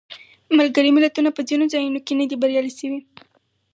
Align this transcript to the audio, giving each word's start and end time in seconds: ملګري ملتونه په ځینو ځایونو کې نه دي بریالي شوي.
ملګري 0.57 0.91
ملتونه 0.97 1.29
په 1.33 1.41
ځینو 1.49 1.65
ځایونو 1.73 1.99
کې 2.05 2.13
نه 2.19 2.25
دي 2.29 2.35
بریالي 2.41 2.71
شوي. 2.79 2.99